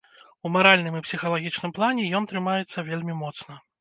[0.47, 3.61] У маральным і псіхалагічным плане ён трымаецца вельмі моцна.